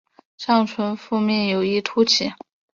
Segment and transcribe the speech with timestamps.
[0.35, 2.33] 上唇腹面有一突起。